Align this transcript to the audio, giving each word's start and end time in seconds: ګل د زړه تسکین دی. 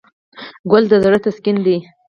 ګل 0.71 0.83
د 0.91 0.93
زړه 1.03 1.17
تسکین 1.25 1.57
دی. 1.65 1.77